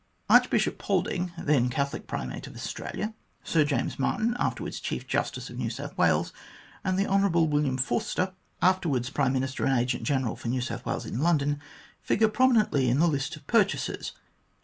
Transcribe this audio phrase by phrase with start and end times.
[0.31, 3.13] Archbishop Folding,, the then Catholic Primate of Australia;
[3.43, 6.33] Sir James Martin,, afterwards Chief Justice of New South Wales;
[6.83, 7.29] and the Hon.
[7.51, 8.33] William Forster,
[8.63, 11.59] afterwards Prime Minister and Agent General for New South Wales in London,
[12.01, 14.13] figure prominently in the list of purchasers.